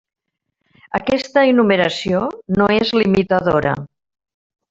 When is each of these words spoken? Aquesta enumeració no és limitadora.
Aquesta 0.99 1.43
enumeració 1.51 2.23
no 2.59 2.71
és 2.79 2.95
limitadora. 3.01 3.75